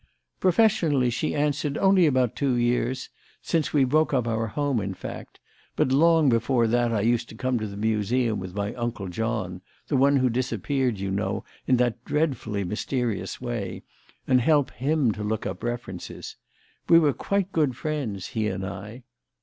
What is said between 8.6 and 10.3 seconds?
Uncle John the one who